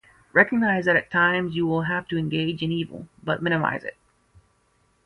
Recognize 0.33 0.85
that 0.85 0.95
at 0.95 1.11
times 1.11 1.55
you 1.55 1.67
will 1.67 1.83
have 1.83 2.07
to 2.07 2.17
engage 2.17 2.63
in 2.63 2.71
evil, 2.71 3.07
but 3.23 3.43
minimize 3.43 3.83
it. 3.83 3.97